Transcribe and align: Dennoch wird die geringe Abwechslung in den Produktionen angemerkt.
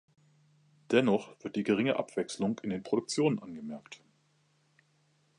Dennoch 0.89 1.35
wird 1.43 1.55
die 1.55 1.63
geringe 1.63 1.97
Abwechslung 1.97 2.57
in 2.63 2.71
den 2.71 2.81
Produktionen 2.81 3.37
angemerkt. 3.37 4.01